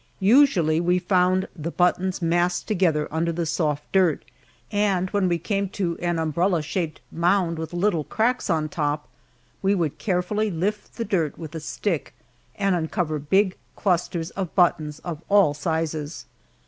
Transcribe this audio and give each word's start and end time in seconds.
Usually 0.19 0.79
we 0.81 0.97
found 0.97 1.47
the 1.55 1.69
buttons 1.69 2.23
massed 2.23 2.67
together 2.67 3.07
under 3.11 3.31
the 3.31 3.45
soft 3.45 3.83
dirt, 3.91 4.25
and 4.71 5.11
when 5.11 5.27
we 5.29 5.37
came 5.37 5.69
to 5.77 5.95
an 5.99 6.17
umbrella 6.17 6.63
shaped 6.63 6.99
mound 7.11 7.59
with 7.59 7.71
little 7.71 8.03
cracks 8.05 8.49
on 8.49 8.67
top, 8.67 9.07
we 9.61 9.75
would 9.75 9.99
carefully 9.99 10.49
lift 10.49 10.95
the 10.95 11.05
dirt 11.05 11.37
with 11.37 11.53
a 11.53 11.59
stick 11.59 12.15
and 12.55 12.73
uncover 12.75 13.19
big 13.19 13.57
clusters 13.75 14.31
of 14.31 14.55
buttons 14.55 14.97
of 15.05 15.21
all 15.29 15.53
sizes. 15.53 16.25